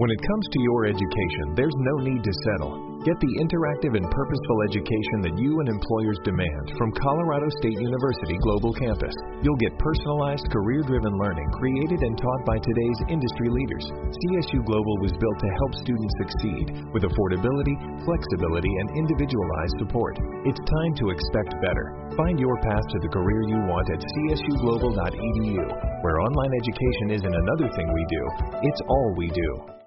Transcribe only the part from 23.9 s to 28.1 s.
at csuglobal.edu, where online education isn't another thing we